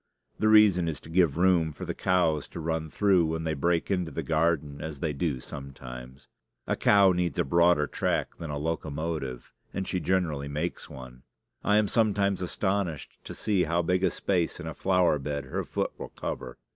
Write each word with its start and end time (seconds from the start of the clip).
The 0.39 0.47
reason 0.47 0.87
is 0.87 0.99
to 1.01 1.09
give 1.11 1.37
room 1.37 1.71
for 1.73 1.85
the 1.85 1.93
cows 1.93 2.47
to 2.47 2.59
run 2.59 2.89
through 2.89 3.23
when 3.27 3.43
they 3.43 3.53
break 3.53 3.91
into 3.91 4.09
the 4.09 4.23
garden 4.23 4.81
as 4.81 4.99
they 4.99 5.13
do 5.13 5.39
sometimes. 5.39 6.27
A 6.65 6.75
cow 6.75 7.11
needs 7.11 7.37
a 7.37 7.43
broader 7.43 7.85
track 7.85 8.37
than 8.37 8.49
a 8.49 8.57
locomotive; 8.57 9.53
and 9.75 9.87
she 9.87 9.99
generally 9.99 10.47
makes 10.47 10.89
one. 10.89 11.21
I 11.63 11.75
am 11.77 11.87
sometimes 11.87 12.41
astonished 12.41 13.19
to 13.25 13.35
see 13.35 13.65
how 13.65 13.83
big 13.83 14.03
a 14.03 14.09
space 14.09 14.59
in 14.59 14.65
a 14.65 14.73
flower 14.73 15.19
bed 15.19 15.43
her 15.45 15.63
foot 15.63 15.91
will 15.99 16.09
cover. 16.09 16.57